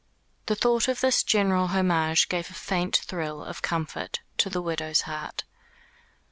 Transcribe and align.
The 0.47 0.55
thought 0.55 0.87
of 0.87 0.99
this 1.01 1.21
general 1.21 1.67
homage 1.67 2.27
gave 2.27 2.49
a 2.49 2.55
faint 2.55 3.01
thrill 3.05 3.43
of 3.43 3.61
comfort 3.61 4.21
to 4.39 4.49
the 4.49 4.59
widow's 4.59 5.01
heart. 5.01 5.43